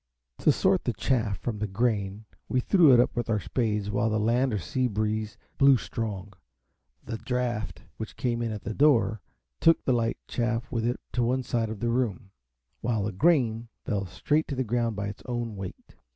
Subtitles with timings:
[0.39, 4.09] To sort the chaff from the grain we threw it up with our spades while
[4.09, 6.33] the land or sea breeze blew strong.
[7.05, 9.21] The draught which came in at the door
[9.59, 12.31] took the light chaff with it to one side of the room,
[12.79, 15.93] while the grain fell straight to the ground by its own weight.